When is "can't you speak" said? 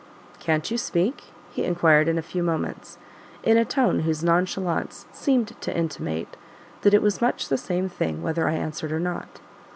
0.39-1.25